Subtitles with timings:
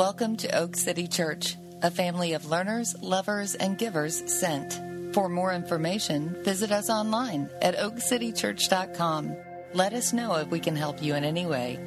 [0.00, 4.80] Welcome to Oak City Church, a family of learners, lovers, and givers sent.
[5.12, 9.36] For more information, visit us online at oakcitychurch.com.
[9.74, 11.78] Let us know if we can help you in any way.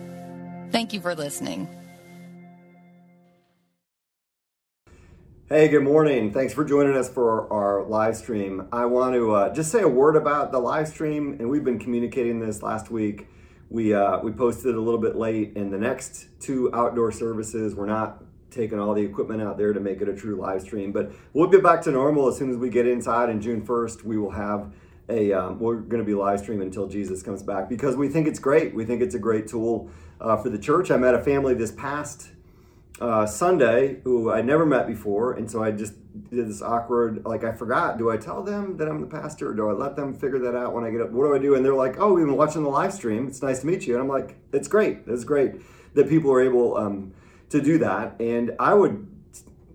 [0.72, 1.68] Thank you for listening.
[5.50, 6.32] Hey, good morning.
[6.32, 8.68] Thanks for joining us for our live stream.
[8.72, 11.80] I want to uh, just say a word about the live stream, and we've been
[11.80, 13.28] communicating this last week.
[13.74, 17.88] We uh, we posted a little bit late, and the next two outdoor services we're
[17.88, 21.12] not taking all the equipment out there to make it a true live stream, but
[21.34, 23.30] we'll be back to normal as soon as we get inside.
[23.30, 24.72] And June first, we will have
[25.10, 28.28] a um, we're going to be live streaming until Jesus comes back because we think
[28.28, 28.76] it's great.
[28.76, 29.90] We think it's a great tool
[30.22, 30.92] uh, for the church.
[30.92, 32.30] I met a family this past
[33.02, 35.94] uh, Sunday who I never met before, and so I just
[36.30, 37.98] did this awkward like I forgot.
[37.98, 40.56] Do I tell them that I'm the pastor, or do I let them figure that
[40.56, 41.12] out when I get up?
[41.12, 41.56] What do I do?
[41.56, 43.28] And they're like, "Oh, we've been watching the live stream.
[43.28, 45.00] It's nice to meet you." And I'm like, "It's great.
[45.08, 45.56] It's great
[45.96, 47.14] that people are able um,
[47.50, 49.08] to do that." And I would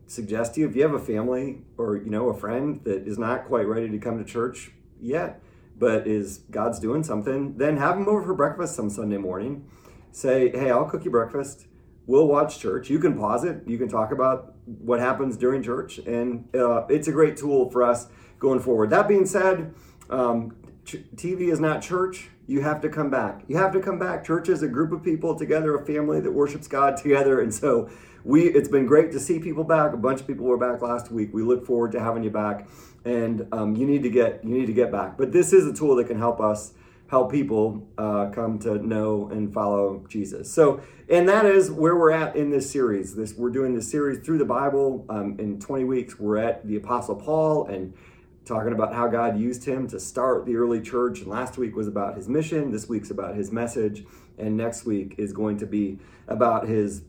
[0.07, 3.19] suggest to you if you have a family or you know a friend that is
[3.19, 5.41] not quite ready to come to church yet,
[5.77, 9.69] but is God's doing something, then have them over for breakfast some Sunday morning.
[10.13, 11.68] Say, "Hey, I'll cook you breakfast."
[12.09, 12.91] We'll watch church.
[12.91, 13.63] You can pause it.
[13.67, 17.85] You can talk about what happens during church, and uh, it's a great tool for
[17.85, 18.09] us
[18.41, 18.91] going forward.
[18.91, 19.73] That being said,
[20.11, 22.31] um, ch- TV is not church.
[22.47, 23.43] You have to come back.
[23.47, 24.25] You have to come back.
[24.25, 27.91] Church is a group of people together, a family that worships God together, and so
[28.25, 28.45] we.
[28.45, 29.93] It's been great to see people back.
[29.93, 31.33] A bunch of people were back last week.
[31.33, 32.67] We look forward to having you back,
[33.05, 35.19] and um, you need to get you need to get back.
[35.19, 36.73] But this is a tool that can help us
[37.09, 40.53] help people uh, come to know and follow Jesus.
[40.53, 43.15] So, and that is where we're at in this series.
[43.15, 45.07] This we're doing this series through the Bible.
[45.09, 47.95] Um, in 20 weeks, we're at the Apostle Paul and
[48.45, 51.21] talking about how God used him to start the early church.
[51.21, 52.71] And last week was about his mission.
[52.71, 54.05] This week's about his message,
[54.37, 57.03] and next week is going to be about his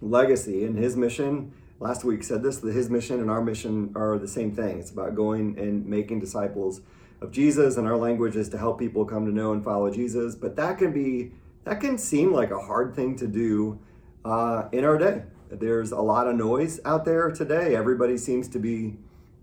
[0.00, 1.52] legacy and his mission.
[1.78, 4.80] Last week said this: that his mission and our mission are the same thing.
[4.80, 6.80] It's about going and making disciples
[7.20, 10.34] of Jesus, and our language is to help people come to know and follow Jesus.
[10.34, 11.32] But that can be
[11.64, 13.80] that can seem like a hard thing to do
[14.24, 15.24] uh, in our day.
[15.50, 17.74] There's a lot of noise out there today.
[17.74, 18.96] Everybody seems to be,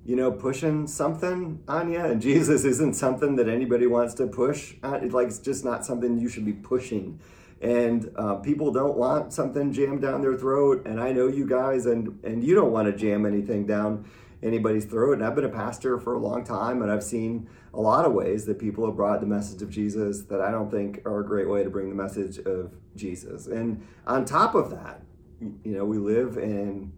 [0.06, 4.76] you know, pushing something on you, and Jesus isn't something that anybody wants to push.
[4.84, 7.20] Like it's just not something you should be pushing.
[7.62, 10.86] And uh, people don't want something jammed down their throat.
[10.86, 14.06] And I know you guys, and and you don't want to jam anything down
[14.44, 15.14] anybody's throat.
[15.14, 18.14] And I've been a pastor for a long time, and I've seen a lot of
[18.14, 21.26] ways that people have brought the message of Jesus that I don't think are a
[21.26, 23.48] great way to bring the message of Jesus.
[23.48, 25.02] And on top of that,
[25.40, 26.94] you know, we live in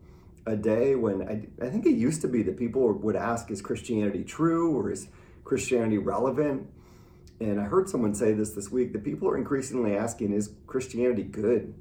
[0.45, 3.61] a day when I, I think it used to be that people would ask, is
[3.61, 5.07] Christianity true or is
[5.43, 6.67] Christianity relevant?
[7.39, 11.23] And I heard someone say this this week that people are increasingly asking, is Christianity
[11.23, 11.73] good?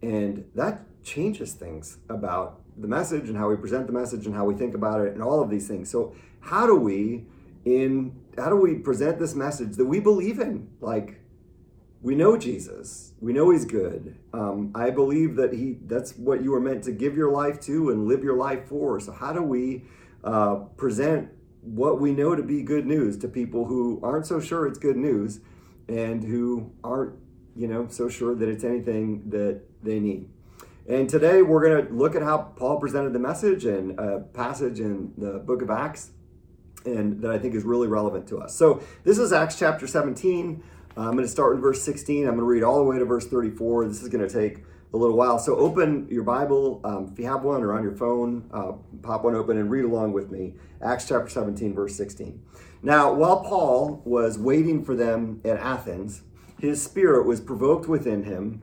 [0.00, 4.44] And that changes things about the message and how we present the message and how
[4.44, 5.90] we think about it and all of these things.
[5.90, 7.26] So, how do we
[7.64, 10.68] in how do we present this message that we believe in?
[10.80, 11.20] Like
[12.00, 14.16] we know Jesus, we know He's good.
[14.32, 17.90] Um, I believe that He that's what you were meant to give your life to
[17.90, 19.00] and live your life for.
[19.00, 19.84] So how do we
[20.22, 21.30] uh, present
[21.62, 24.96] what we know to be good news to people who aren't so sure it's good
[24.96, 25.40] news
[25.88, 27.16] and who aren't
[27.56, 30.28] you know so sure that it's anything that they need?
[30.88, 34.80] And today we're going to look at how Paul presented the message and a passage
[34.80, 36.12] in the book of Acts
[36.86, 38.54] and that I think is really relevant to us.
[38.54, 40.62] So this is Acts chapter 17.
[40.96, 42.20] Uh, I'm going to start in verse 16.
[42.20, 43.86] I'm going to read all the way to verse 34.
[43.86, 45.38] This is going to take a little while.
[45.38, 48.72] So open your Bible, um, if you have one, or on your phone, uh,
[49.02, 50.54] pop one open and read along with me.
[50.82, 52.42] Acts chapter 17, verse 16.
[52.82, 56.22] Now, while Paul was waiting for them at Athens,
[56.58, 58.62] his spirit was provoked within him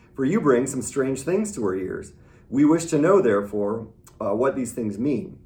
[0.21, 2.13] for you bring some strange things to our ears.
[2.47, 3.87] We wish to know, therefore,
[4.23, 5.39] uh, what these things mean.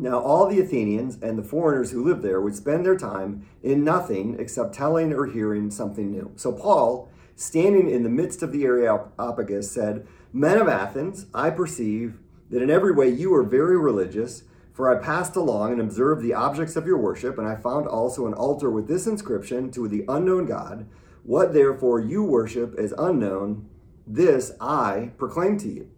[0.00, 3.84] Now, all the Athenians and the foreigners who lived there would spend their time in
[3.84, 6.32] nothing except telling or hearing something new.
[6.34, 12.18] So, Paul, standing in the midst of the Areopagus, said, Men of Athens, I perceive
[12.50, 14.42] that in every way you are very religious.
[14.72, 18.26] For I passed along and observed the objects of your worship, and I found also
[18.26, 20.88] an altar with this inscription to the unknown God.
[21.22, 23.69] What therefore you worship is unknown,
[24.14, 25.90] this I proclaim to you.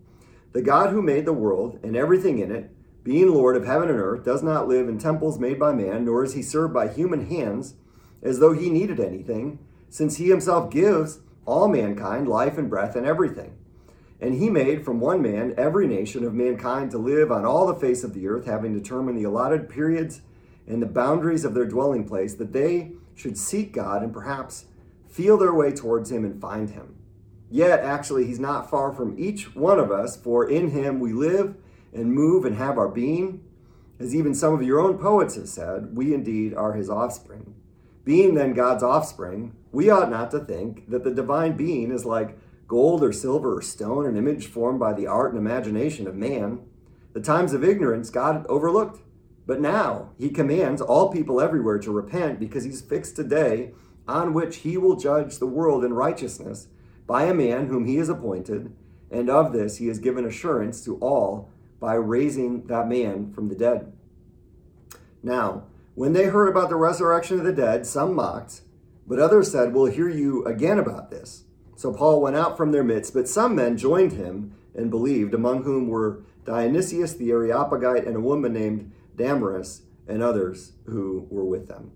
[0.52, 2.70] The God who made the world and everything in it
[3.04, 6.24] being Lord of heaven and earth, does not live in temples made by man, nor
[6.24, 7.74] is he served by human hands
[8.22, 9.58] as though he needed anything,
[9.90, 13.56] since he himself gives all mankind life and breath and everything.
[14.20, 17.74] And he made from one man every nation of mankind to live on all the
[17.74, 20.20] face of the earth, having determined the allotted periods
[20.68, 24.66] and the boundaries of their dwelling place, that they should seek God and perhaps
[25.08, 26.94] feel their way towards him and find him.
[27.52, 31.54] Yet, actually, he's not far from each one of us, for in him we live
[31.92, 33.44] and move and have our being.
[34.00, 37.54] As even some of your own poets have said, we indeed are his offspring.
[38.06, 42.38] Being then God's offspring, we ought not to think that the divine being is like
[42.68, 46.60] gold or silver or stone, an image formed by the art and imagination of man.
[47.12, 49.02] The times of ignorance God overlooked.
[49.46, 53.72] But now he commands all people everywhere to repent because he's fixed a day
[54.08, 56.68] on which he will judge the world in righteousness
[57.06, 58.72] by a man whom he has appointed.
[59.10, 61.50] And of this he has given assurance to all
[61.80, 63.92] by raising that man from the dead.
[65.22, 65.64] Now,
[65.94, 68.62] when they heard about the resurrection of the dead, some mocked,
[69.06, 71.44] but others said, We'll hear you again about this.
[71.76, 75.64] So Paul went out from their midst, but some men joined him and believed, among
[75.64, 81.68] whom were Dionysius the Areopagite and a woman named Damaris and others who were with
[81.68, 81.92] them.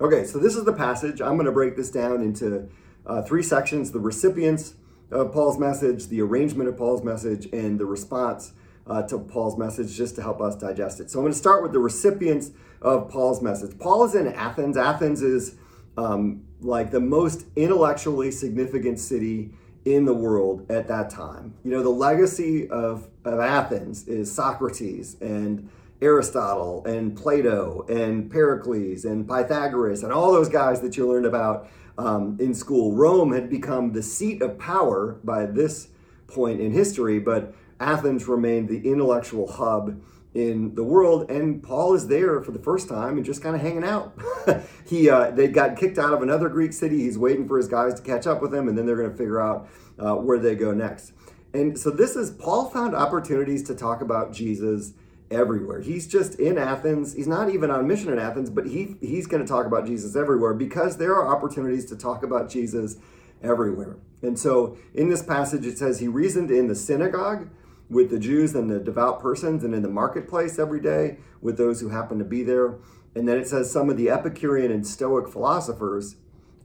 [0.00, 1.20] Okay, so this is the passage.
[1.20, 2.68] I'm going to break this down into
[3.06, 4.74] uh, three sections the recipients
[5.10, 8.52] of Paul's message, the arrangement of Paul's message, and the response
[8.86, 11.10] uh, to Paul's message just to help us digest it.
[11.10, 12.50] So I'm going to start with the recipients
[12.82, 13.78] of Paul's message.
[13.78, 14.76] Paul is in Athens.
[14.76, 15.56] Athens is
[15.96, 19.50] um, like the most intellectually significant city
[19.84, 21.54] in the world at that time.
[21.64, 25.70] You know, the legacy of, of Athens is Socrates and
[26.02, 31.68] Aristotle and Plato and Pericles and Pythagoras and all those guys that you learned about
[31.98, 32.94] um, in school.
[32.94, 35.88] Rome had become the seat of power by this
[36.26, 40.00] point in history, but Athens remained the intellectual hub
[40.34, 43.62] in the world, and Paul is there for the first time and just kind of
[43.62, 44.18] hanging out.
[44.86, 46.98] he uh, they got kicked out of another Greek city.
[46.98, 49.16] He's waiting for his guys to catch up with him, and then they're going to
[49.16, 51.12] figure out uh, where they go next.
[51.54, 54.92] And so this is Paul found opportunities to talk about Jesus
[55.30, 55.80] everywhere.
[55.80, 57.14] He's just in Athens.
[57.14, 60.16] He's not even on mission in Athens, but he he's going to talk about Jesus
[60.16, 62.96] everywhere because there are opportunities to talk about Jesus
[63.42, 63.96] everywhere.
[64.22, 67.48] And so in this passage it says he reasoned in the synagogue
[67.88, 71.80] with the Jews and the devout persons and in the marketplace every day with those
[71.80, 72.78] who happen to be there.
[73.14, 76.16] And then it says some of the Epicurean and Stoic philosophers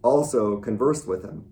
[0.03, 1.45] also conversed with him.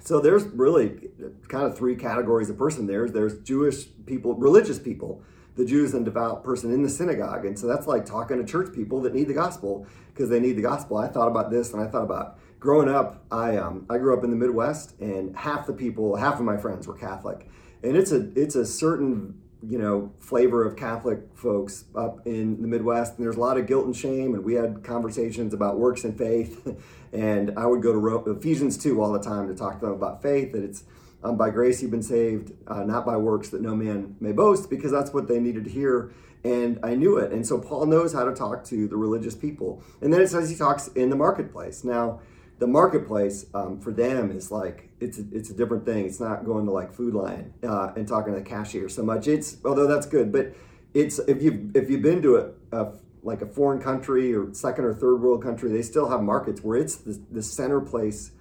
[0.00, 1.10] So there's really
[1.48, 3.08] kind of three categories of person there.
[3.08, 5.22] There's Jewish people, religious people,
[5.58, 7.44] the Jews and devout person in the synagogue.
[7.44, 10.56] And so that's like talking to church people that need the gospel because they need
[10.56, 10.96] the gospel.
[10.96, 13.24] I thought about this and I thought about growing up.
[13.30, 16.56] I um, I grew up in the Midwest and half the people, half of my
[16.56, 17.46] friends were Catholic
[17.82, 22.68] and it's a it's a certain you know flavor of Catholic folks up in the
[22.68, 24.34] Midwest, and there's a lot of guilt and shame.
[24.34, 26.76] And we had conversations about works and faith,
[27.12, 30.22] and I would go to Ephesians two all the time to talk to them about
[30.22, 30.52] faith.
[30.52, 30.84] That it's
[31.22, 34.70] um, by grace you've been saved, uh, not by works that no man may boast,
[34.70, 36.12] because that's what they needed to hear.
[36.44, 37.32] And I knew it.
[37.32, 39.82] And so Paul knows how to talk to the religious people.
[40.00, 41.82] And then it says he talks in the marketplace.
[41.82, 42.20] Now,
[42.58, 46.06] the marketplace um, for them is like it's a, it's a different thing.
[46.06, 49.28] It's not going to like Food Lion uh, and talking to the cashier so much.
[49.28, 50.54] It's although that's good, but
[50.94, 52.92] it's if you if you've been to a, a,
[53.22, 56.78] like a foreign country or second or third world country, they still have markets where
[56.78, 58.32] it's the, the center place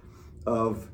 [0.45, 0.89] of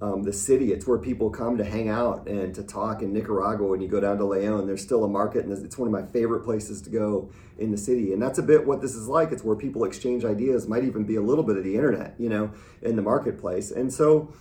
[0.00, 0.72] um, the city.
[0.72, 3.66] It's where people come to hang out and to talk in Nicaragua.
[3.66, 6.10] When you go down to Leon, there's still a market, and it's one of my
[6.10, 8.12] favorite places to go in the city.
[8.12, 9.30] And that's a bit what this is like.
[9.32, 10.66] It's where people exchange ideas.
[10.66, 12.52] Might even be a little bit of the internet, you know,
[12.82, 13.70] in the marketplace.
[13.70, 14.32] And so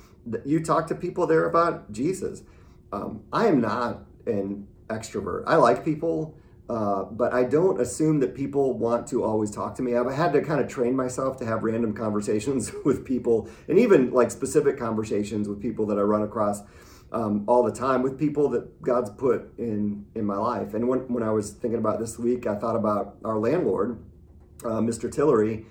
[0.46, 2.44] you talk to people there about Jesus.
[2.92, 5.44] Um, I am not an extrovert.
[5.46, 6.36] I like people.
[6.70, 9.96] Uh, but I don't assume that people want to always talk to me.
[9.96, 14.12] I've had to kind of train myself to have random conversations with people, and even
[14.12, 16.62] like specific conversations with people that I run across
[17.12, 20.76] um, all the time with people that God's put in in my life.
[20.76, 24.00] And when when I was thinking about this week, I thought about our landlord,
[24.64, 25.12] uh, Mr.
[25.12, 25.66] Tillery,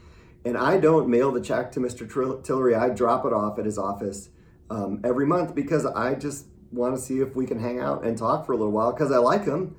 [0.44, 2.08] and I don't mail the check to Mr.
[2.42, 2.74] Tillery.
[2.74, 4.30] I drop it off at his office
[4.68, 8.18] um, every month because I just want to see if we can hang out and
[8.18, 9.76] talk for a little while because I like him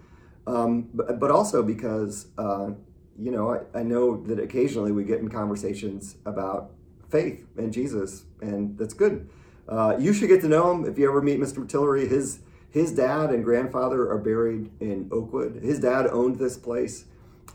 [0.49, 2.71] um, but, but also because, uh,
[3.17, 6.71] you know, I, I know that occasionally we get in conversations about
[7.09, 9.29] faith and Jesus, and that's good.
[9.67, 11.67] Uh, you should get to know him if you ever meet Mr.
[11.67, 12.07] Tillery.
[12.07, 12.39] His
[12.71, 15.63] his dad and grandfather are buried in Oakwood.
[15.63, 17.05] His dad owned this place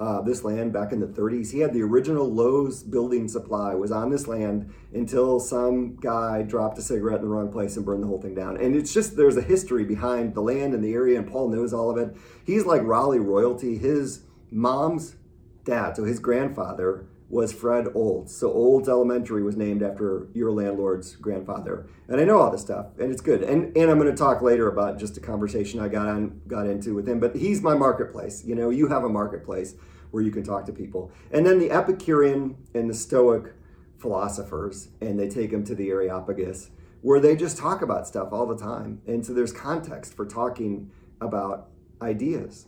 [0.00, 1.52] uh, this land back in the 30s.
[1.52, 6.78] He had the original Lowe's building supply was on this land until some guy dropped
[6.78, 8.56] a cigarette in the wrong place and burned the whole thing down.
[8.56, 11.72] And it's just there's a history behind the land and the area, and Paul knows
[11.72, 12.16] all of it.
[12.44, 13.78] He's like Raleigh royalty.
[13.78, 15.16] His mom's
[15.64, 18.34] dad, so his grandfather, was Fred Olds.
[18.34, 21.86] So Olds Elementary was named after your landlord's grandfather.
[22.08, 23.42] And I know all this stuff, and it's good.
[23.42, 26.66] And and I'm going to talk later about just a conversation I got on got
[26.66, 27.20] into with him.
[27.20, 28.44] But he's my marketplace.
[28.44, 29.74] You know, you have a marketplace
[30.10, 31.10] where you can talk to people.
[31.32, 33.52] And then the Epicurean and the Stoic
[33.98, 38.46] philosophers, and they take them to the Areopagus, where they just talk about stuff all
[38.46, 39.00] the time.
[39.06, 40.90] And so there's context for talking
[41.20, 41.68] about
[42.00, 42.66] ideas.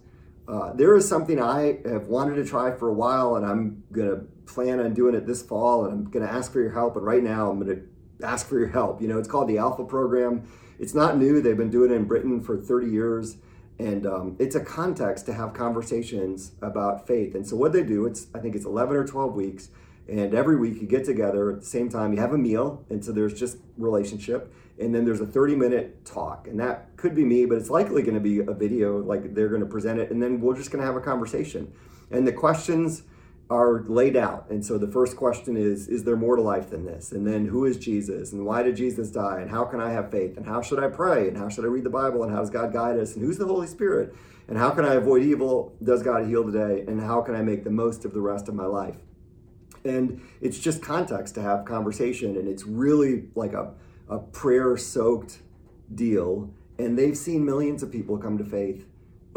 [0.48, 4.08] Uh, there is something I have wanted to try for a while, and I'm going
[4.08, 6.96] to plan on doing it this fall, and I'm going to ask for your help.
[6.96, 9.02] And right now, I'm going to ask for your help.
[9.02, 10.48] You know, it's called the Alpha Program.
[10.78, 13.36] It's not new, they've been doing it in Britain for 30 years.
[13.78, 17.34] And um, it's a context to have conversations about faith.
[17.34, 19.68] And so what they do, it's I think it's 11 or 12 weeks,
[20.08, 22.12] and every week you get together at the same time.
[22.14, 26.04] You have a meal, and so there's just relationship, and then there's a 30 minute
[26.06, 29.34] talk, and that could be me, but it's likely going to be a video, like
[29.34, 31.70] they're going to present it, and then we're just going to have a conversation.
[32.10, 33.02] And the questions
[33.48, 34.50] are laid out.
[34.50, 37.12] And so the first question is Is there more to life than this?
[37.12, 38.32] And then who is Jesus?
[38.32, 39.40] And why did Jesus die?
[39.40, 40.36] And how can I have faith?
[40.36, 41.28] And how should I pray?
[41.28, 42.22] And how should I read the Bible?
[42.22, 43.14] And how does God guide us?
[43.14, 44.14] And who's the Holy Spirit?
[44.48, 45.74] And how can I avoid evil?
[45.82, 46.84] Does God heal today?
[46.86, 48.96] And how can I make the most of the rest of my life?
[49.84, 52.36] And it's just context to have conversation.
[52.36, 53.74] And it's really like a,
[54.08, 55.38] a prayer soaked
[55.94, 56.50] deal.
[56.78, 58.86] And they've seen millions of people come to faith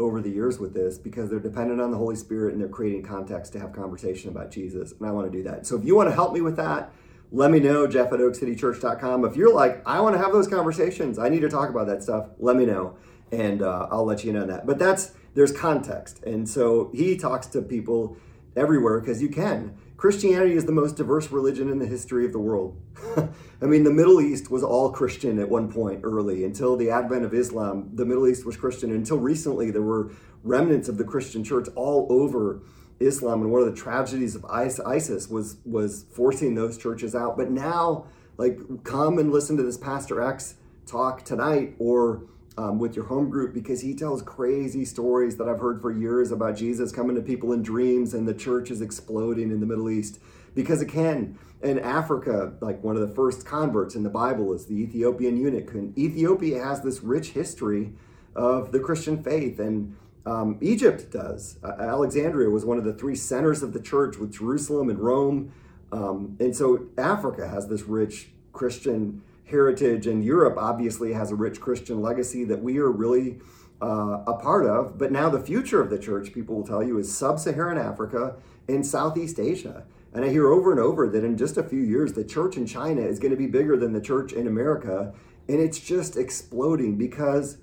[0.00, 3.02] over the years with this because they're dependent on the Holy Spirit and they're creating
[3.02, 4.92] context to have conversation about Jesus.
[4.98, 5.66] And I want to do that.
[5.66, 6.92] So if you want to help me with that,
[7.30, 9.24] let me know, Jeff at oakcitychurch.com.
[9.24, 12.02] If you're like, I want to have those conversations, I need to talk about that
[12.02, 12.96] stuff, let me know.
[13.30, 14.66] And uh, I'll let you know that.
[14.66, 16.24] But that's, there's context.
[16.24, 18.16] And so he talks to people
[18.56, 19.76] everywhere because you can.
[20.00, 22.74] Christianity is the most diverse religion in the history of the world.
[23.60, 26.42] I mean, the Middle East was all Christian at one point early.
[26.42, 28.92] Until the advent of Islam, the Middle East was Christian.
[28.92, 30.10] Until recently, there were
[30.42, 32.62] remnants of the Christian church all over
[32.98, 33.42] Islam.
[33.42, 37.36] And one of the tragedies of ISIS was, was forcing those churches out.
[37.36, 38.06] But now,
[38.38, 40.54] like, come and listen to this Pastor X
[40.86, 42.22] talk tonight or
[42.56, 46.32] um, with your home group because he tells crazy stories that I've heard for years
[46.32, 49.88] about Jesus coming to people in dreams and the church is exploding in the Middle
[49.88, 50.18] East
[50.54, 51.38] because it can.
[51.62, 55.72] In Africa, like one of the first converts in the Bible is the Ethiopian eunuch.
[55.74, 57.92] And Ethiopia has this rich history
[58.34, 61.58] of the Christian faith, and um, Egypt does.
[61.62, 65.52] Uh, Alexandria was one of the three centers of the church with Jerusalem and Rome.
[65.92, 71.60] Um, and so Africa has this rich Christian heritage, and Europe obviously has a rich
[71.60, 73.38] Christian legacy that we are really
[73.82, 74.98] uh, a part of.
[74.98, 78.36] But now the future of the church, people will tell you, is sub Saharan Africa
[78.68, 79.84] and Southeast Asia.
[80.12, 82.66] And I hear over and over that in just a few years, the church in
[82.66, 85.14] China is going to be bigger than the church in America.
[85.48, 87.58] And it's just exploding because,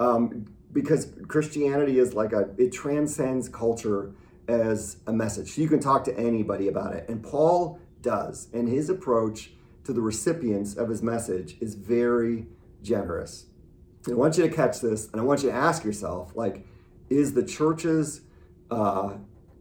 [0.00, 4.12] um, because Christianity is like a, it transcends culture
[4.48, 5.56] as a message.
[5.56, 7.08] You can talk to anybody about it.
[7.08, 8.48] And Paul does.
[8.52, 9.52] And his approach
[9.84, 12.46] to the recipients of his message is very
[12.82, 13.46] generous.
[14.08, 16.66] I want you to catch this and I want you to ask yourself like,
[17.08, 18.22] is the church's
[18.70, 19.14] uh,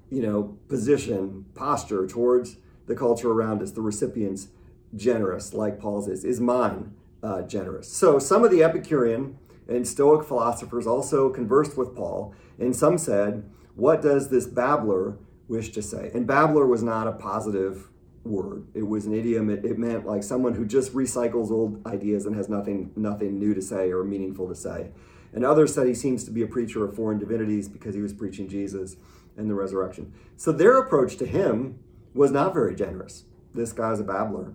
[0.09, 4.49] you know, position, posture towards the culture around us, the recipients,
[4.95, 6.25] generous, like Paul's is.
[6.25, 7.91] Is mine uh, generous?
[7.91, 9.37] So some of the Epicurean
[9.67, 15.71] and Stoic philosophers also conversed with Paul, and some said, What does this babbler wish
[15.71, 16.11] to say?
[16.13, 17.87] And babbler was not a positive
[18.23, 18.67] word.
[18.73, 19.49] It was an idiom.
[19.49, 23.53] It, it, meant like someone who just recycles old ideas and has nothing nothing new
[23.53, 24.91] to say or meaningful to say.
[25.33, 28.13] And others said he seems to be a preacher of foreign divinities because he was
[28.13, 28.97] preaching Jesus
[29.37, 30.13] and the resurrection.
[30.37, 31.79] So their approach to him
[32.13, 33.23] was not very generous.
[33.53, 34.53] This guy's a babbler.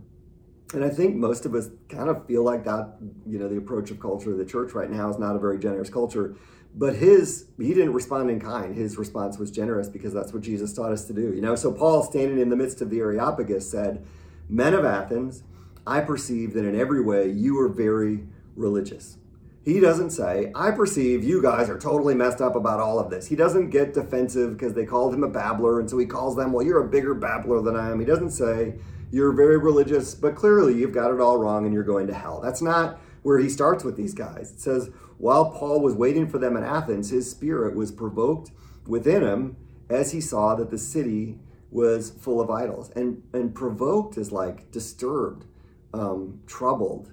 [0.75, 2.97] And I think most of us kind of feel like that,
[3.27, 5.59] you know, the approach of culture of the church right now is not a very
[5.59, 6.35] generous culture.
[6.79, 8.75] But his, he didn't respond in kind.
[8.75, 11.33] His response was generous because that's what Jesus taught us to do.
[11.33, 14.05] You know, so Paul, standing in the midst of the Areopagus, said,
[14.49, 15.43] Men of Athens,
[15.87, 19.17] I perceive that in every way you are very religious.
[19.65, 23.27] He doesn't say, I perceive you guys are totally messed up about all of this.
[23.27, 26.53] He doesn't get defensive because they called him a babbler, and so he calls them,
[26.53, 27.99] Well, you're a bigger babbler than I am.
[27.99, 28.75] He doesn't say,
[29.11, 32.41] You're very religious, but clearly you've got it all wrong and you're going to hell.
[32.41, 34.53] That's not where he starts with these guys.
[34.53, 38.51] It says, While Paul was waiting for them in Athens, his spirit was provoked
[38.87, 39.57] within him
[39.89, 41.39] as he saw that the city
[41.71, 42.91] was full of idols.
[42.97, 45.47] And, and provoked is like disturbed,
[45.93, 47.13] um, troubled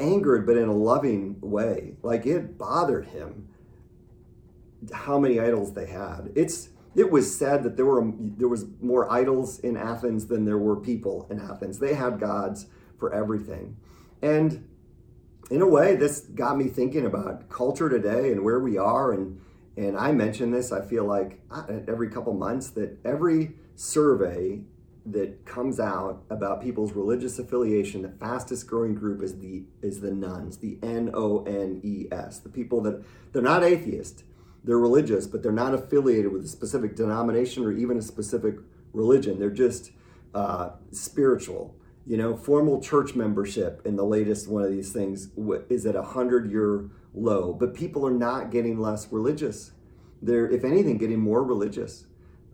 [0.00, 1.94] angered, but in a loving way.
[2.02, 3.48] Like it bothered him
[4.92, 6.32] how many idols they had.
[6.34, 10.58] It's it was said that there were there was more idols in Athens than there
[10.58, 11.78] were people in Athens.
[11.78, 12.66] They had gods
[12.98, 13.76] for everything.
[14.20, 14.68] And
[15.50, 19.40] in a way, this got me thinking about culture today and where we are and
[19.76, 24.64] And I mention this, I feel like uh, every couple months, that every survey
[25.06, 30.10] that comes out about people's religious affiliation, the fastest growing group is the is the
[30.12, 34.24] nones, the N O N E S, the people that they're not atheist,
[34.62, 38.56] they're religious, but they're not affiliated with a specific denomination or even a specific
[38.92, 39.38] religion.
[39.38, 39.90] They're just
[40.34, 41.74] uh, spiritual.
[42.04, 45.28] You know, formal church membership in the latest one of these things
[45.68, 49.72] is at a hundred year low, but people are not getting less religious.
[50.20, 52.06] They're, if anything, getting more religious.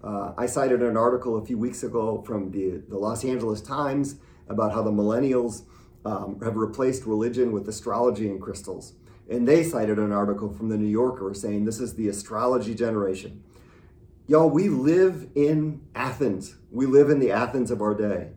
[0.03, 4.17] Uh, I cited an article a few weeks ago from the, the Los Angeles Times
[4.49, 5.63] about how the millennials
[6.05, 8.95] um, have replaced religion with astrology and crystals.
[9.31, 13.43] And they cited an article from the New Yorker saying this is the astrology generation.
[14.27, 16.57] Y'all, we live in Athens.
[16.71, 18.31] We live in the Athens of our day.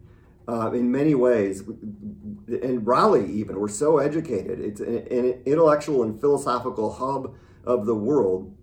[0.51, 4.59] Uh, in many ways, and Raleigh even, we're so educated.
[4.59, 8.53] It's an, intellectual and philosophical hub of the world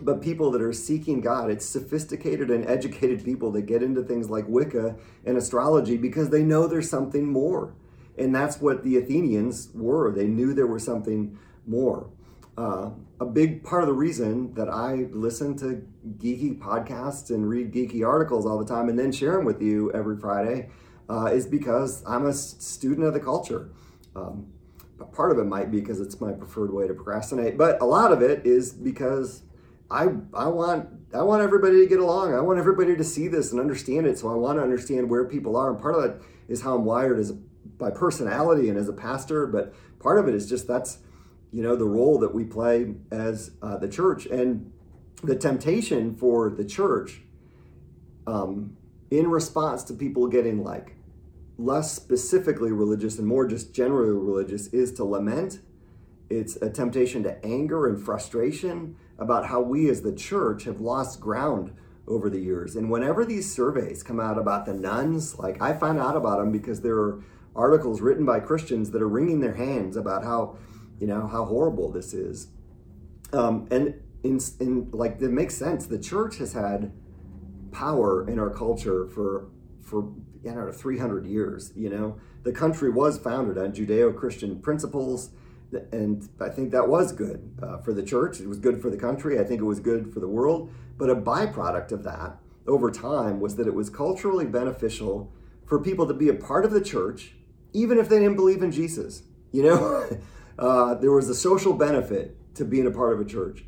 [0.00, 1.50] but people that are seeking God.
[1.50, 6.42] It's sophisticated and educated people that get into things like Wicca and astrology because they
[6.42, 7.74] know there's something more.
[8.18, 10.12] And that's what the Athenians were.
[10.12, 12.10] They knew there was something more.
[12.58, 15.86] Uh, a big part of the reason that I listen to
[16.18, 19.92] geeky podcasts and read geeky articles all the time and then share them with you
[19.92, 20.68] every Friday
[21.08, 23.70] uh, is because I'm a student of the culture.
[24.14, 24.46] Um,
[25.12, 28.12] part of it might be because it's my preferred way to procrastinate, but a lot
[28.12, 29.42] of it is because
[29.90, 32.34] I I want I want everybody to get along.
[32.34, 34.18] I want everybody to see this and understand it.
[34.18, 36.84] So I want to understand where people are, and part of that is how I'm
[36.84, 39.46] wired as by personality and as a pastor.
[39.46, 40.98] But part of it is just that's
[41.52, 44.72] you know the role that we play as uh, the church and
[45.22, 47.22] the temptation for the church
[48.26, 48.76] um,
[49.10, 50.96] in response to people getting like
[51.58, 55.60] less specifically religious and more just generally religious is to lament.
[56.28, 61.20] It's a temptation to anger and frustration about how we as the church have lost
[61.20, 61.72] ground
[62.06, 62.76] over the years.
[62.76, 66.52] And whenever these surveys come out about the nones, like I find out about them
[66.52, 67.22] because there are
[67.54, 70.58] articles written by Christians that are wringing their hands about how,
[71.00, 72.48] you know, how horrible this is.
[73.32, 75.86] Um, and in, in like it makes sense.
[75.86, 76.92] The church has had
[77.76, 79.48] power in our culture for
[79.82, 80.12] for
[80.42, 81.72] you know 300 years.
[81.76, 85.30] You know, the country was founded on Judeo-Christian principles
[85.92, 88.40] and I think that was good uh, for the church.
[88.40, 89.38] It was good for the country.
[89.38, 90.70] I think it was good for the world.
[90.96, 95.32] But a byproduct of that over time was that it was culturally beneficial
[95.66, 97.34] for people to be a part of the church,
[97.72, 99.22] even if they didn't believe in Jesus.
[99.52, 100.06] You know,
[100.58, 103.64] uh, there was a social benefit to being a part of a church.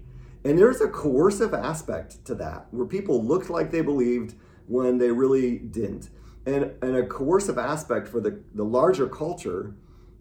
[0.48, 4.34] And there's a coercive aspect to that where people looked like they believed
[4.66, 6.08] when they really didn't.
[6.46, 9.74] And, and a coercive aspect for the, the larger culture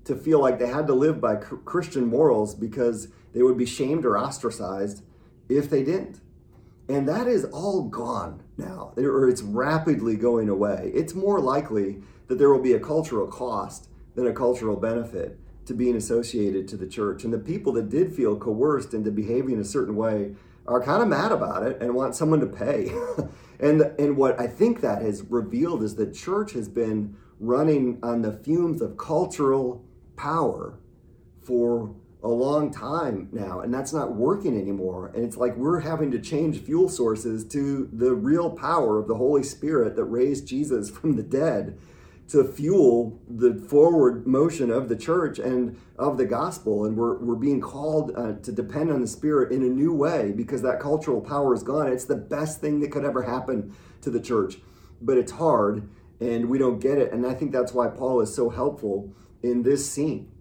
[0.04, 4.04] to feel like they had to live by Christian morals because they would be shamed
[4.04, 5.02] or ostracized
[5.48, 6.20] if they didn't.
[6.90, 10.92] And that is all gone now, or it's rapidly going away.
[10.94, 15.74] It's more likely that there will be a cultural cost than a cultural benefit to
[15.74, 17.24] being associated to the church.
[17.24, 21.08] And the people that did feel coerced into behaving a certain way are kind of
[21.08, 22.92] mad about it and want someone to pay.
[23.60, 28.22] and and what I think that has revealed is that church has been running on
[28.22, 30.80] the fumes of cultural power
[31.44, 36.10] for a long time now and that's not working anymore and it's like we're having
[36.10, 40.90] to change fuel sources to the real power of the holy spirit that raised jesus
[40.98, 41.78] from the dead
[42.30, 46.86] to fuel the forward motion of the church and of the gospel.
[46.86, 50.34] And we're, we're being called uh, to depend on the spirit in a new way
[50.34, 51.88] because that cultural power is gone.
[51.88, 54.58] It's the best thing that could ever happen to the church
[55.02, 57.12] but it's hard and we don't get it.
[57.12, 59.14] And i think that's why paul is so helpful
[59.44, 60.32] in this scene.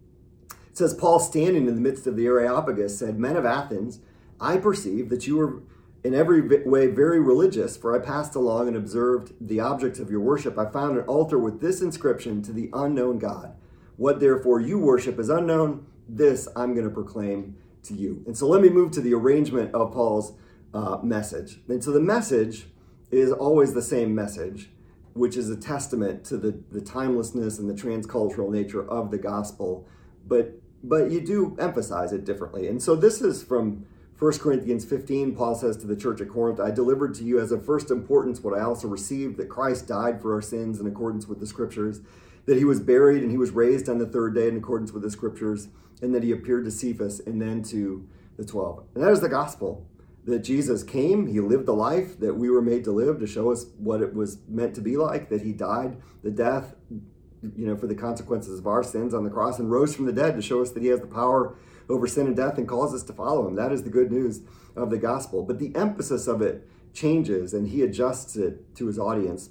[0.51, 4.01] It says, Paul, standing in the midst of the Areopagus, said, Men of Athens,
[4.39, 5.63] I perceive that you are
[6.07, 10.21] in every way very religious, for I passed along and observed the objects of your
[10.21, 10.57] worship.
[10.57, 13.57] I found an altar with this inscription to the unknown God.
[13.97, 18.23] What therefore you worship is unknown, this I'm going to proclaim to you.
[18.25, 20.35] And so let me move to the arrangement of Paul's
[20.73, 21.59] uh, message.
[21.69, 22.67] And so the message
[23.11, 24.71] is always the same message
[25.15, 29.89] which is a testament to the, the timelessness and the transcultural nature of the gospel.
[30.25, 32.69] But but you do emphasize it differently.
[32.69, 33.87] And so this is from
[34.19, 35.37] 1 Corinthians 15.
[35.37, 38.41] Paul says to the church at Corinth, I delivered to you as of first importance
[38.41, 42.01] what I also received that Christ died for our sins in accordance with the scriptures,
[42.47, 45.03] that he was buried and he was raised on the third day in accordance with
[45.03, 45.69] the scriptures,
[46.01, 48.85] and that he appeared to Cephas and then to the 12.
[48.95, 49.87] And that is the gospel
[50.25, 53.53] that Jesus came, he lived the life that we were made to live to show
[53.53, 57.77] us what it was meant to be like, that he died the death, you know,
[57.77, 60.43] for the consequences of our sins on the cross and rose from the dead to
[60.43, 61.55] show us that he has the power
[61.89, 63.55] over sin and death and calls us to follow him.
[63.55, 64.43] That is the good news
[64.75, 65.43] of the gospel.
[65.43, 69.51] But the emphasis of it changes and he adjusts it to his audience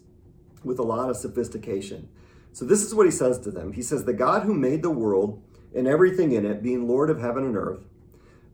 [0.63, 2.09] with a lot of sophistication.
[2.51, 3.73] So this is what he says to them.
[3.73, 5.41] He says, The God who made the world
[5.75, 7.85] and everything in it, being Lord of heaven and earth,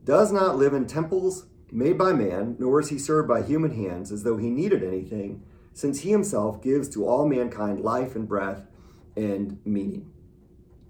[0.04, 4.12] does not live in temples made by man, nor is he served by human hands
[4.12, 8.64] as though he needed anything, since he himself gives to all mankind life and breath
[9.16, 10.12] and meaning.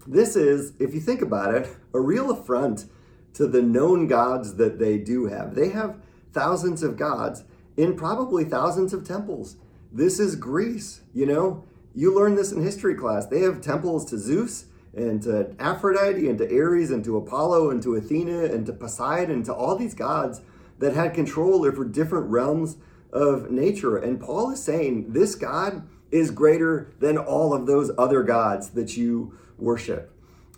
[0.06, 2.86] This is, if you think about it, a real affront
[3.34, 5.54] to the known gods that they do have.
[5.54, 5.96] They have
[6.32, 7.44] thousands of gods
[7.76, 9.56] in probably thousands of temples.
[9.92, 11.64] This is Greece, you know?
[11.94, 13.26] You learn this in history class.
[13.26, 17.82] They have temples to Zeus and to Aphrodite and to Ares and to Apollo and
[17.82, 20.40] to Athena and to Poseidon and to all these gods
[20.78, 22.76] that had control over different realms
[23.12, 23.96] of nature.
[23.96, 28.96] And Paul is saying this God is greater than all of those other gods that
[28.96, 30.12] you worship.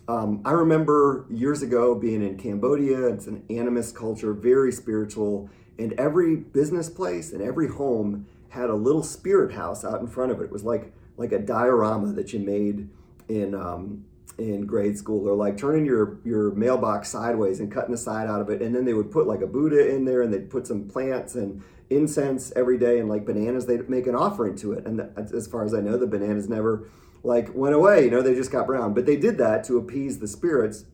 [0.07, 3.07] Um, I remember years ago being in Cambodia.
[3.07, 8.75] It's an animist culture, very spiritual, and every business place and every home had a
[8.75, 10.45] little spirit house out in front of it.
[10.45, 12.89] It was like like a diorama that you made
[13.29, 14.05] in um,
[14.37, 18.41] in grade school, or like turning your your mailbox sideways and cutting the side out
[18.41, 20.67] of it, and then they would put like a Buddha in there, and they'd put
[20.67, 24.85] some plants and incense every day, and like bananas, they'd make an offering to it.
[24.85, 26.89] And as far as I know, the bananas never
[27.23, 28.05] like went away.
[28.05, 28.93] You know, they just got brown.
[28.93, 30.85] But they did that to appease the spirits.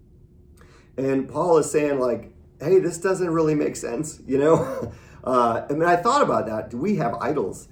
[0.98, 4.22] And Paul is saying like, hey, this doesn't really make sense.
[4.26, 4.92] You know,
[5.24, 6.70] uh, I mean, I thought about that.
[6.70, 7.68] Do we have idols?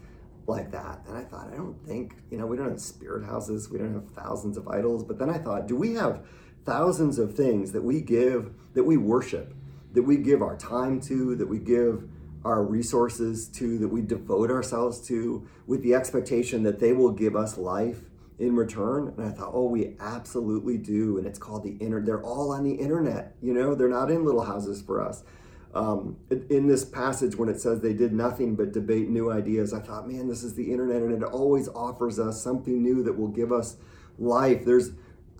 [0.49, 0.99] like that.
[1.07, 3.93] And I thought, I don't think, you know, we don't have spirit houses, we don't
[3.93, 5.03] have thousands of idols.
[5.03, 6.25] But then I thought, do we have
[6.65, 9.53] thousands of things that we give, that we worship,
[9.93, 12.09] that we give our time to, that we give
[12.45, 17.35] our resources to, that we devote ourselves to, with the expectation that they will give
[17.35, 18.01] us life
[18.37, 19.13] in return?
[19.17, 21.17] And I thought, oh, we absolutely do.
[21.17, 22.05] And it's called the internet.
[22.05, 25.23] They're all on the internet, you know, they're not in little houses for us.
[25.71, 26.17] Um,
[26.49, 30.07] in this passage, when it says they did nothing but debate new ideas, I thought,
[30.07, 33.51] man, this is the internet, and it always offers us something new that will give
[33.51, 33.77] us
[34.17, 34.65] life.
[34.65, 34.91] There's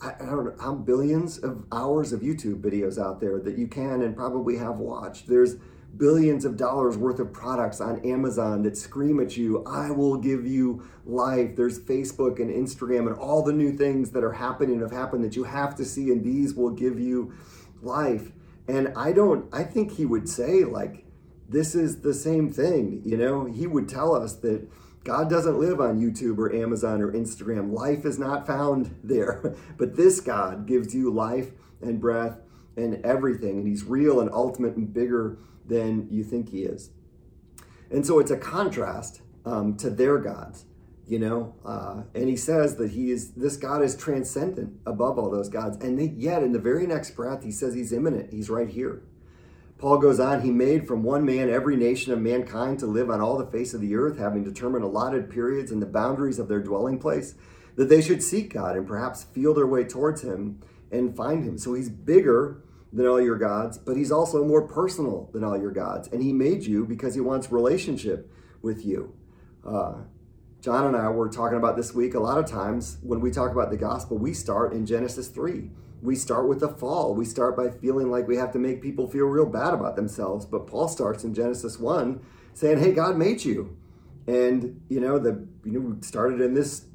[0.02, 4.02] I, don't know how billions of hours of YouTube videos out there that you can
[4.02, 5.28] and probably have watched.
[5.28, 5.56] There's
[5.98, 10.46] billions of dollars worth of products on Amazon that scream at you, I will give
[10.46, 11.56] you life.
[11.56, 15.36] There's Facebook and Instagram and all the new things that are happening have happened that
[15.36, 17.34] you have to see, and these will give you
[17.82, 18.32] life.
[18.68, 21.06] And I don't, I think he would say, like,
[21.48, 23.02] this is the same thing.
[23.04, 24.68] You know, he would tell us that
[25.04, 27.74] God doesn't live on YouTube or Amazon or Instagram.
[27.74, 29.56] Life is not found there.
[29.78, 32.40] but this God gives you life and breath
[32.80, 33.60] and everything.
[33.60, 36.92] And he's real and ultimate and bigger than you think he is.
[37.92, 40.66] And so it's a contrast um, to their gods
[41.10, 45.30] you know uh, and he says that he is this god is transcendent above all
[45.30, 48.70] those gods and yet in the very next breath he says he's immanent he's right
[48.70, 49.02] here
[49.80, 53.20] paul goes on he made from one man every nation of mankind to live on
[53.20, 56.62] all the face of the earth having determined allotted periods and the boundaries of their
[56.62, 57.34] dwelling place
[57.76, 60.62] that they should seek god and perhaps feel their way towards him
[60.92, 62.62] and find him so he's bigger
[62.92, 66.34] than all your gods but he's also more personal than all your gods and he
[66.34, 69.14] made you because he wants relationship with you
[69.66, 69.94] uh,
[70.62, 72.16] John and I were talking about this week.
[72.16, 75.70] A lot of times when we talk about the gospel, we start in Genesis 3.
[76.02, 77.14] We start with the fall.
[77.14, 80.46] We start by feeling like we have to make people feel real bad about themselves.
[80.46, 82.22] But Paul starts in Genesis 1
[82.54, 83.78] saying, Hey, God made you.
[84.28, 86.86] And you know, the you know, started in this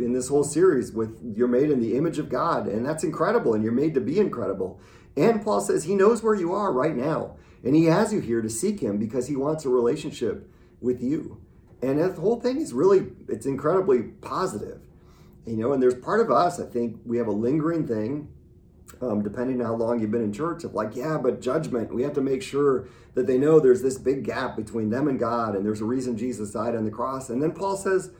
[0.00, 3.54] in this whole series with you're made in the image of God, and that's incredible,
[3.54, 4.80] and you're made to be incredible.
[5.16, 8.42] And Paul says he knows where you are right now, and he has you here
[8.42, 10.48] to seek him because he wants a relationship
[10.80, 11.40] with you
[11.82, 14.80] and the whole thing is really it's incredibly positive
[15.46, 18.28] you know and there's part of us i think we have a lingering thing
[19.00, 22.02] um, depending on how long you've been in church of like yeah but judgment we
[22.02, 25.54] have to make sure that they know there's this big gap between them and god
[25.54, 28.10] and there's a reason jesus died on the cross and then paul says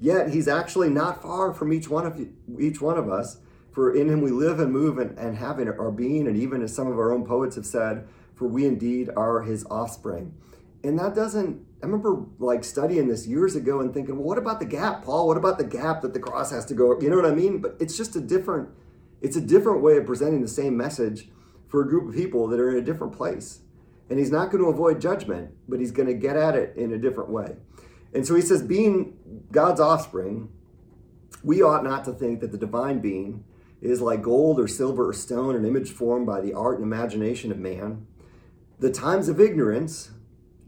[0.00, 3.38] yet he's actually not far from each one of you, each one of us
[3.70, 6.74] for in him we live and move and, and have our being and even as
[6.74, 10.34] some of our own poets have said for we indeed are his offspring
[10.82, 14.60] and that doesn't I remember like studying this years ago and thinking, well, what about
[14.60, 15.26] the gap, Paul?
[15.26, 17.00] What about the gap that the cross has to go?
[17.00, 17.58] You know what I mean?
[17.58, 18.68] But it's just a different,
[19.22, 21.28] it's a different way of presenting the same message
[21.68, 23.60] for a group of people that are in a different place.
[24.10, 26.92] And he's not going to avoid judgment, but he's going to get at it in
[26.92, 27.56] a different way.
[28.12, 30.50] And so he says, being God's offspring,
[31.42, 33.44] we ought not to think that the divine being
[33.80, 37.50] is like gold or silver or stone, an image formed by the art and imagination
[37.50, 38.06] of man.
[38.78, 40.10] The times of ignorance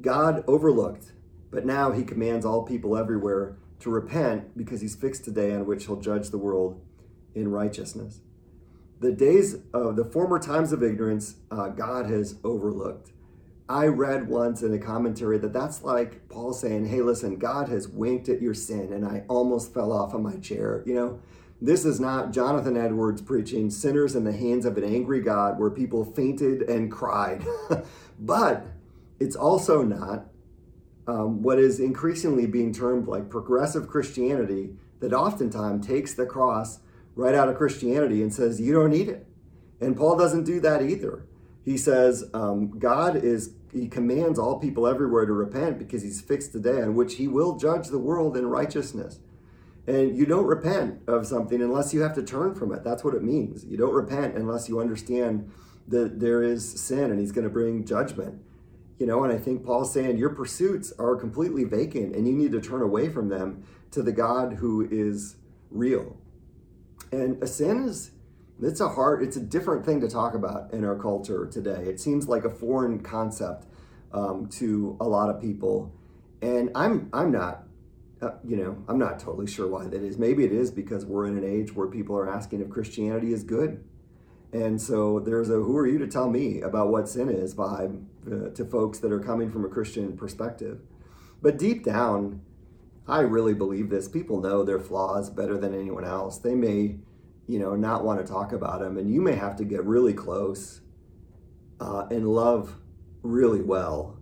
[0.00, 1.12] God overlooked,
[1.50, 5.66] but now he commands all people everywhere to repent because he's fixed a day on
[5.66, 6.80] which he'll judge the world
[7.34, 8.20] in righteousness.
[9.02, 13.10] the days of the former times of ignorance, uh, God has overlooked.
[13.72, 17.88] I read once in a commentary that that's like Paul saying, Hey, listen, God has
[17.88, 20.82] winked at your sin, and I almost fell off of my chair.
[20.84, 21.20] You know,
[21.58, 25.70] this is not Jonathan Edwards preaching sinners in the hands of an angry God where
[25.70, 27.46] people fainted and cried.
[28.20, 28.66] but
[29.18, 30.26] it's also not
[31.06, 36.80] um, what is increasingly being termed like progressive Christianity that oftentimes takes the cross
[37.14, 39.26] right out of Christianity and says, you don't need it.
[39.80, 41.24] And Paul doesn't do that either.
[41.64, 46.52] He says, um, God is, he commands all people everywhere to repent because he's fixed
[46.52, 49.18] the day on which he will judge the world in righteousness.
[49.86, 52.84] And you don't repent of something unless you have to turn from it.
[52.84, 53.64] That's what it means.
[53.64, 55.50] You don't repent unless you understand
[55.88, 58.42] that there is sin and he's going to bring judgment.
[58.98, 62.52] You know, and I think Paul's saying your pursuits are completely vacant and you need
[62.52, 65.36] to turn away from them to the God who is
[65.70, 66.16] real.
[67.10, 68.12] And a sin is
[68.60, 71.84] it's a hard it's a different thing to talk about in our culture today.
[71.86, 73.66] It seems like a foreign concept
[74.12, 75.92] um, to a lot of people.
[76.40, 77.64] And I'm I'm not
[78.22, 80.16] uh, you know, I'm not totally sure why that is.
[80.16, 83.42] Maybe it is because we're in an age where people are asking if Christianity is
[83.42, 83.82] good.
[84.52, 88.04] And so there's a who are you to tell me about what sin is vibe
[88.26, 90.80] uh, to folks that are coming from a Christian perspective.
[91.40, 92.42] But deep down,
[93.08, 94.08] I really believe this.
[94.08, 96.38] People know their flaws better than anyone else.
[96.38, 96.98] They may,
[97.46, 100.14] you know, not want to talk about them, and you may have to get really
[100.14, 100.80] close
[101.80, 102.76] uh, and love
[103.22, 104.18] really well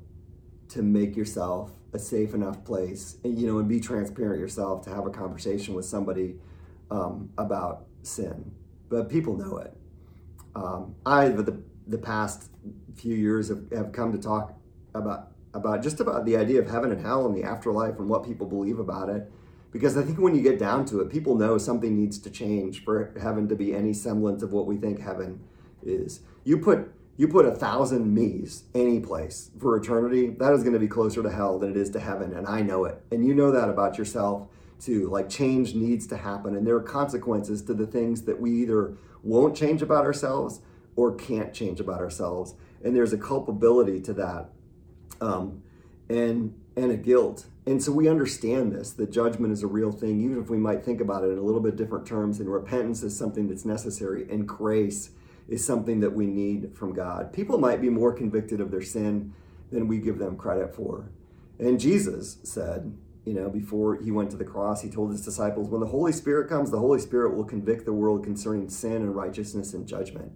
[0.68, 4.90] to make yourself a safe enough place, and, you know, and be transparent yourself to
[4.90, 6.36] have a conversation with somebody
[6.90, 8.52] um, about sin.
[8.88, 9.76] But people know it.
[10.54, 12.50] Um, I, the the past
[12.94, 14.54] few years, have, have come to talk
[14.94, 18.24] about about just about the idea of heaven and hell and the afterlife and what
[18.24, 19.30] people believe about it.
[19.70, 22.82] Because I think when you get down to it, people know something needs to change
[22.82, 25.40] for heaven to be any semblance of what we think heaven
[25.82, 26.20] is.
[26.44, 30.78] You put you put a thousand me's any place for eternity, that is going to
[30.78, 32.32] be closer to hell than it is to heaven.
[32.32, 33.02] And I know it.
[33.12, 35.08] And you know that about yourself too.
[35.08, 36.56] Like change needs to happen.
[36.56, 40.60] And there are consequences to the things that we either won't change about ourselves
[40.96, 42.54] or can't change about ourselves.
[42.82, 44.48] And there's a culpability to that.
[45.20, 45.62] Um,
[46.08, 47.46] and and a guilt.
[47.66, 50.84] And so we understand this, that judgment is a real thing, even if we might
[50.84, 52.40] think about it in a little bit different terms.
[52.40, 55.10] And repentance is something that's necessary, and grace
[55.48, 57.32] is something that we need from God.
[57.32, 59.34] People might be more convicted of their sin
[59.70, 61.10] than we give them credit for.
[61.58, 65.68] And Jesus said, you know, before he went to the cross, he told his disciples,
[65.68, 69.14] when the Holy Spirit comes, the Holy Spirit will convict the world concerning sin and
[69.14, 70.32] righteousness and judgment.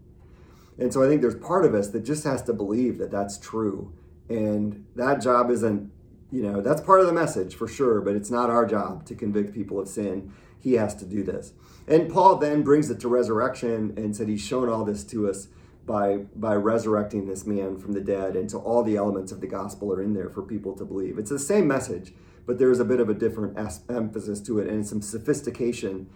[0.78, 3.38] And so I think there's part of us that just has to believe that that's
[3.38, 3.92] true.
[4.28, 5.90] And that job isn't,
[6.34, 9.14] you know, that's part of the message for sure, but it's not our job to
[9.14, 10.32] convict people of sin.
[10.58, 11.52] He has to do this.
[11.86, 15.46] And Paul then brings it to resurrection and said he's shown all this to us
[15.86, 18.34] by by resurrecting this man from the dead.
[18.34, 21.18] And so all the elements of the gospel are in there for people to believe.
[21.18, 22.12] It's the same message,
[22.46, 26.08] but there's a bit of a different as- emphasis to it and some sophistication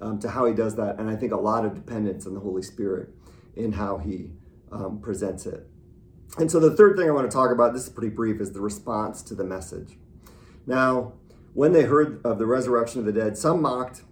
[0.00, 0.98] um, to how he does that.
[0.98, 3.10] And I think a lot of dependence on the Holy Spirit
[3.54, 4.30] in how he
[4.72, 5.68] um, presents it.
[6.38, 8.52] And so the third thing I want to talk about, this is pretty brief, is
[8.52, 9.96] the response to the message.
[10.66, 11.14] Now,
[11.54, 14.02] when they heard of the resurrection of the dead, some mocked,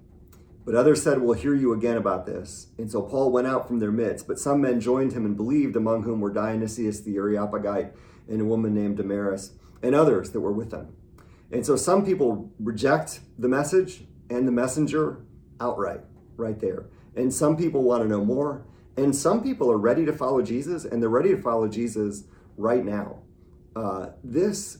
[0.64, 2.68] but others said, We'll hear you again about this.
[2.79, 5.77] And so Paul went out from their midst, but some men joined him and believed,
[5.77, 7.92] among whom were Dionysius the Areopagite
[8.29, 10.96] and a woman named Damaris, and others that were with them.
[11.53, 15.24] And so some people reject the message and the messenger
[15.61, 16.00] outright,
[16.37, 16.87] right there.
[17.14, 18.64] And some people want to know more.
[18.96, 22.24] And some people are ready to follow Jesus, and they're ready to follow Jesus
[22.57, 23.18] right now.
[23.74, 24.78] Uh, this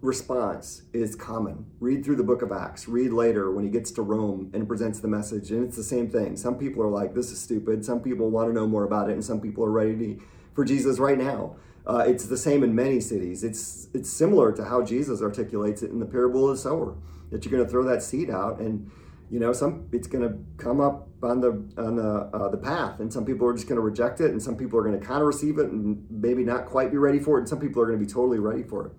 [0.00, 1.66] response is common.
[1.80, 5.00] Read through the book of Acts, read later when he gets to Rome and presents
[5.00, 6.36] the message, and it's the same thing.
[6.36, 7.84] Some people are like, this is stupid.
[7.84, 10.22] Some people want to know more about it, and some people are ready to,
[10.54, 11.56] for Jesus right now.
[11.86, 13.44] Uh, it's the same in many cities.
[13.44, 16.96] It's it's similar to how Jesus articulates it in the parable of the sower,
[17.30, 18.90] that you're going to throw that seed out and
[19.30, 23.00] you know some it's going to come up on the on the uh, the path
[23.00, 25.04] and some people are just going to reject it and some people are going to
[25.04, 27.82] kind of receive it and maybe not quite be ready for it and some people
[27.82, 28.92] are going to be totally ready for it.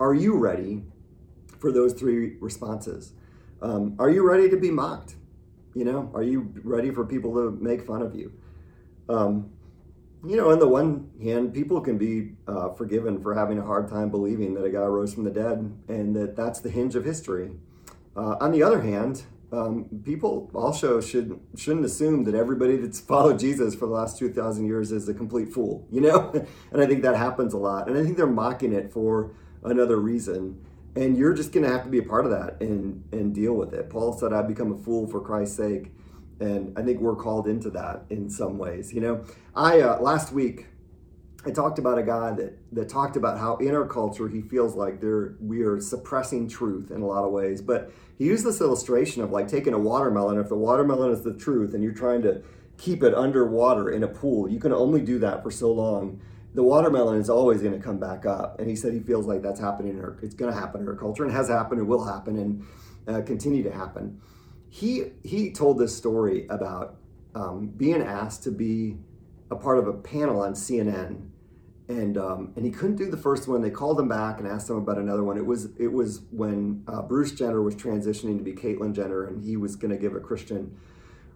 [0.00, 0.82] Are you ready
[1.58, 3.12] for those three responses?
[3.62, 5.14] Um, are you ready to be mocked?
[5.74, 8.32] You know are you ready for people to make fun of you?
[9.08, 9.52] Um,
[10.26, 13.88] you know on the one hand people can be uh, forgiven for having a hard
[13.88, 17.04] time believing that a guy rose from the dead and that that's the hinge of
[17.04, 17.52] history.
[18.16, 23.38] Uh, on the other hand um, people also should shouldn't assume that everybody that's followed
[23.38, 26.30] Jesus for the last two thousand years is a complete fool, you know.
[26.72, 29.32] and I think that happens a lot, and I think they're mocking it for
[29.62, 30.64] another reason.
[30.96, 33.54] And you're just going to have to be a part of that and and deal
[33.54, 33.90] with it.
[33.90, 35.92] Paul said, "I become a fool for Christ's sake."
[36.40, 38.92] and I think we're called into that in some ways.
[38.92, 40.66] You know, I uh, last week
[41.44, 44.74] I talked about a guy that that talked about how in our culture he feels
[44.74, 47.62] like there we are suppressing truth in a lot of ways.
[47.62, 50.38] But he used this illustration of like taking a watermelon.
[50.38, 52.42] If the watermelon is the truth, and you're trying to
[52.76, 56.20] keep it underwater in a pool, you can only do that for so long.
[56.52, 59.40] The watermelon is always going to come back up, and he said he feels like
[59.40, 60.18] that's happening in our.
[60.22, 62.66] It's going to happen in our culture, and has happened, and will happen, and
[63.08, 64.20] uh, continue to happen.
[64.68, 66.96] He he told this story about
[67.34, 68.98] um, being asked to be
[69.50, 71.29] a part of a panel on CNN,
[71.90, 73.62] and um, and he couldn't do the first one.
[73.62, 75.36] They called him back and asked him about another one.
[75.36, 79.42] It was it was when uh, Bruce Jenner was transitioning to be Caitlyn Jenner, and
[79.42, 80.76] he was going to give a Christian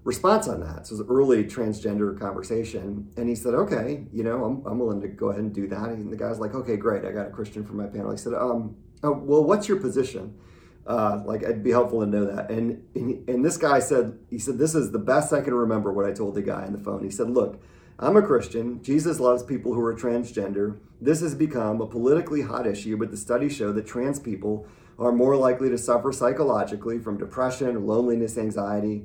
[0.04, 0.86] response on that.
[0.86, 5.00] So it was early transgender conversation, and he said, "Okay, you know, I'm, I'm willing
[5.00, 7.30] to go ahead and do that." And the guy's like, "Okay, great, I got a
[7.30, 10.38] Christian for my panel." He said, "Um, oh, well, what's your position?"
[10.86, 12.50] Uh, like it'd be helpful to know that.
[12.50, 15.92] And, and and this guy said, he said, "This is the best I can remember."
[15.92, 17.02] What I told the guy on the phone.
[17.02, 17.60] He said, "Look."
[17.98, 18.82] I'm a Christian.
[18.82, 20.78] Jesus loves people who are transgender.
[21.00, 24.66] This has become a politically hot issue, but the studies show that trans people
[24.98, 29.04] are more likely to suffer psychologically from depression, loneliness, anxiety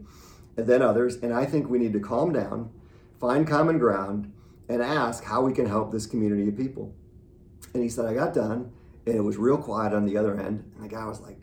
[0.56, 1.18] than others.
[1.18, 2.72] And I think we need to calm down,
[3.20, 4.34] find common ground,
[4.68, 6.94] and ask how we can help this community of people.
[7.74, 8.72] And he said, I got done,
[9.06, 10.72] and it was real quiet on the other end.
[10.76, 11.38] And the guy was like,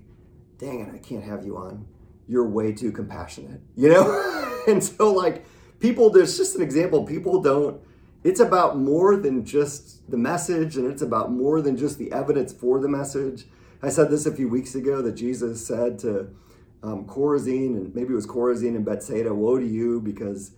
[0.58, 1.86] Dang it, I can't have you on.
[2.26, 4.62] You're way too compassionate, you know?
[4.66, 5.44] and so, like,
[5.80, 7.04] people, there's just an example.
[7.04, 7.80] People don't,
[8.24, 12.52] it's about more than just the message and it's about more than just the evidence
[12.52, 13.44] for the message.
[13.82, 16.30] I said this a few weeks ago that Jesus said to
[16.82, 20.52] um, Chorazin, and maybe it was Chorazin and Bethsaida, woe to you because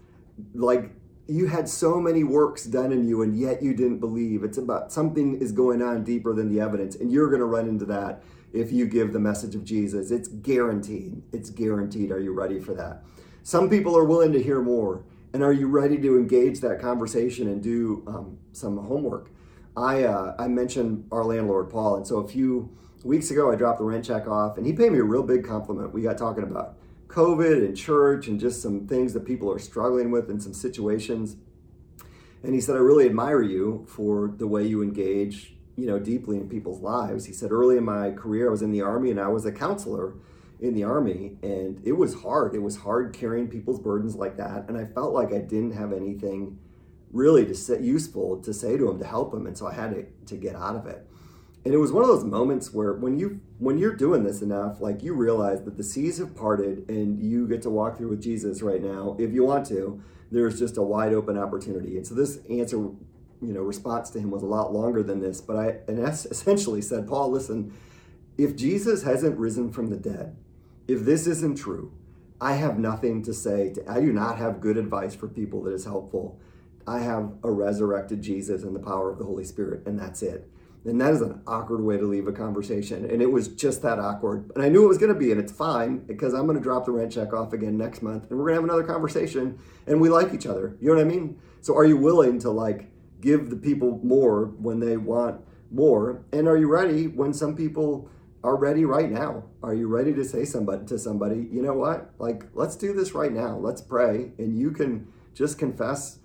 [0.54, 0.92] like
[1.26, 4.44] you had so many works done in you and yet you didn't believe.
[4.44, 7.68] It's about something is going on deeper than the evidence and you're going to run
[7.68, 10.10] into that if you give the message of Jesus.
[10.10, 11.22] It's guaranteed.
[11.32, 12.10] It's guaranteed.
[12.10, 13.02] Are you ready for that?
[13.42, 15.04] Some people are willing to hear more.
[15.32, 19.30] And are you ready to engage that conversation and do um, some homework?
[19.76, 21.96] I, uh, I mentioned our landlord, Paul.
[21.96, 24.90] And so a few weeks ago, I dropped the rent check off, and he paid
[24.92, 25.92] me a real big compliment.
[25.92, 26.76] We got talking about
[27.08, 31.36] COVID and church and just some things that people are struggling with in some situations.
[32.42, 36.36] And he said, I really admire you for the way you engage, you know, deeply
[36.36, 37.24] in people's lives.
[37.26, 39.52] He said, early in my career, I was in the Army and I was a
[39.52, 40.14] counselor
[40.60, 42.54] in the army and it was hard.
[42.54, 45.92] It was hard carrying people's burdens like that and i felt like i didn't have
[45.92, 46.58] anything
[47.12, 49.90] really to say useful to say to him to help him and so i had
[49.90, 51.06] to, to get out of it.
[51.64, 54.80] And it was one of those moments where when you when you're doing this enough
[54.80, 58.22] like you realize that the seas have parted and you get to walk through with
[58.22, 60.02] jesus right now if you want to.
[60.30, 61.96] There's just a wide open opportunity.
[61.96, 62.76] And so this answer
[63.40, 66.82] you know response to him was a lot longer than this but i and essentially
[66.82, 67.72] said paul listen
[68.36, 70.36] if jesus hasn't risen from the dead
[70.88, 71.92] if this isn't true,
[72.40, 73.72] I have nothing to say.
[73.74, 76.40] To, I do not have good advice for people that is helpful.
[76.86, 80.50] I have a resurrected Jesus and the power of the Holy Spirit, and that's it.
[80.84, 83.04] And that is an awkward way to leave a conversation.
[83.10, 84.50] And it was just that awkward.
[84.54, 86.62] And I knew it was going to be, and it's fine because I'm going to
[86.62, 89.58] drop the rent check off again next month and we're going to have another conversation
[89.86, 90.76] and we like each other.
[90.80, 91.38] You know what I mean?
[91.60, 96.24] So are you willing to like give the people more when they want more?
[96.32, 98.08] And are you ready when some people
[98.44, 99.44] are ready right now.
[99.62, 102.10] Are you ready to say somebody to somebody, you know what?
[102.18, 103.56] Like, let's do this right now.
[103.56, 104.32] Let's pray.
[104.38, 106.18] And you can just confess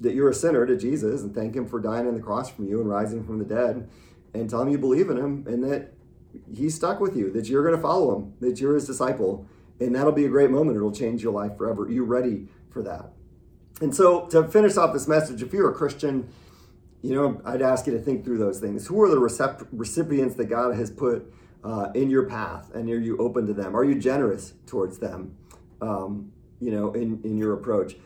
[0.00, 2.62] that you're a sinner to Jesus and thank him for dying on the cross for
[2.62, 3.88] you and rising from the dead
[4.32, 5.92] and tell him you believe in him and that
[6.54, 9.46] he's stuck with you, that you're going to follow him, that you're his disciple.
[9.78, 10.76] And that'll be a great moment.
[10.76, 11.84] It'll change your life forever.
[11.84, 13.12] Are you ready for that?
[13.82, 16.30] And so to finish off this message, if you're a Christian,
[17.02, 18.86] you know, I'd ask you to think through those things.
[18.86, 21.32] Who are the recipients that God has put
[21.64, 23.76] uh, in your path and are you open to them?
[23.76, 25.36] Are you generous towards them
[25.80, 27.96] um, you know in, in your approach?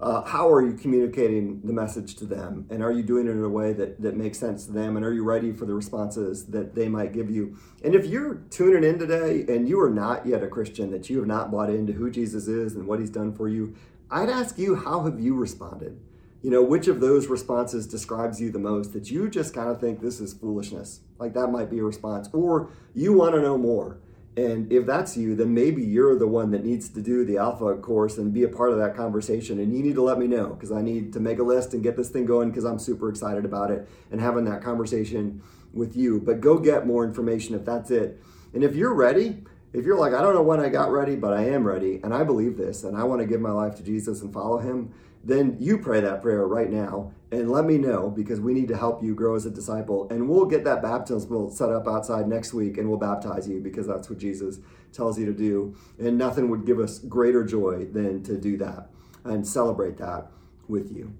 [0.00, 2.66] Uh, how are you communicating the message to them?
[2.68, 4.96] And are you doing it in a way that, that makes sense to them?
[4.96, 7.56] And are you ready for the responses that they might give you?
[7.84, 11.18] And if you're tuning in today and you are not yet a christian that you
[11.18, 13.74] have not bought into who jesus is and what he's done for you
[14.10, 16.00] i'd ask you how have you responded
[16.44, 19.80] you know, which of those responses describes you the most that you just kind of
[19.80, 21.00] think this is foolishness?
[21.18, 22.28] Like that might be a response.
[22.34, 23.98] Or you want to know more.
[24.36, 27.74] And if that's you, then maybe you're the one that needs to do the alpha
[27.76, 29.58] course and be a part of that conversation.
[29.58, 31.82] And you need to let me know because I need to make a list and
[31.82, 35.40] get this thing going because I'm super excited about it and having that conversation
[35.72, 36.20] with you.
[36.20, 38.20] But go get more information if that's it.
[38.52, 41.32] And if you're ready, if you're like, I don't know when I got ready, but
[41.32, 43.82] I am ready and I believe this and I want to give my life to
[43.82, 44.92] Jesus and follow him,
[45.24, 48.76] then you pray that prayer right now and let me know because we need to
[48.76, 50.08] help you grow as a disciple.
[50.10, 53.86] And we'll get that baptismal set up outside next week and we'll baptize you because
[53.86, 54.58] that's what Jesus
[54.92, 55.74] tells you to do.
[55.98, 58.90] And nothing would give us greater joy than to do that
[59.24, 60.26] and celebrate that
[60.68, 61.14] with you.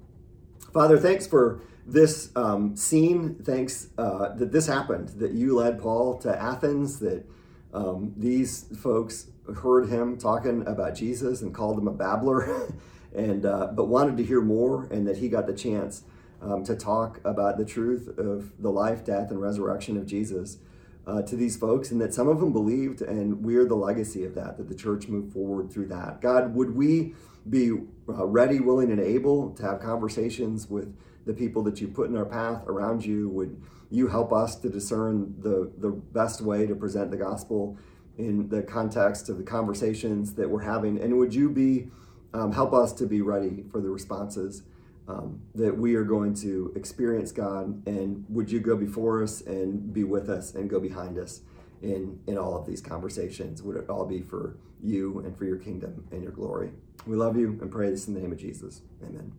[0.73, 3.37] Father, thanks for this um, scene.
[3.43, 7.25] Thanks uh, that this happened, that you led Paul to Athens, that
[7.73, 9.29] um, these folks
[9.63, 12.73] heard him talking about Jesus and called him a babbler.
[13.15, 16.05] and uh, but wanted to hear more, and that he got the chance
[16.43, 20.59] um, to talk about the truth of the life, death, and resurrection of Jesus
[21.07, 24.35] uh, to these folks, and that some of them believed, and we're the legacy of
[24.35, 24.57] that.
[24.57, 26.21] That the church moved forward through that.
[26.21, 27.15] God, would we
[27.49, 27.73] be
[28.09, 30.97] uh, ready, willing, and able to have conversations with
[31.27, 33.29] the people that you put in our path around you?
[33.31, 37.77] Would you help us to discern the the best way to present the gospel
[38.17, 41.01] in the context of the conversations that we're having?
[41.01, 41.91] And would you be
[42.35, 44.63] um, help us to be ready for the responses
[45.07, 47.87] um, that we are going to experience God.
[47.87, 51.43] And would you go before us and be with us and go behind us
[51.81, 53.63] in, in all of these conversations?
[53.63, 56.71] Would it all be for you and for your kingdom and your glory?
[57.07, 58.83] We love you and pray this in the name of Jesus.
[59.03, 59.33] Amen.